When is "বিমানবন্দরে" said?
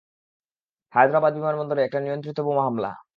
1.33-1.81